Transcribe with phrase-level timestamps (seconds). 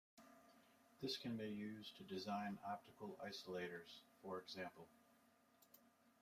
[0.99, 4.87] This can be used to design optical isolators, for example.